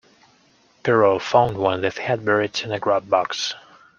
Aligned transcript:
Perrault 0.81 1.21
found 1.21 1.57
one 1.59 1.81
with 1.83 1.99
head 1.99 2.25
buried 2.25 2.59
in 2.63 2.69
the 2.69 2.79
grub 2.79 3.07
box. 3.07 3.53